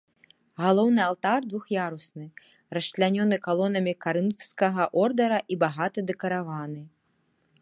Галоўны 0.63 1.01
алтар 1.07 1.39
двух'ярусны, 1.51 2.25
расчлянёны 2.77 3.35
калонамі 3.45 3.93
карынфскага 4.07 4.83
ордара 5.07 5.39
і 5.51 5.63
багата 5.67 5.99
дэкараваны. 6.11 6.81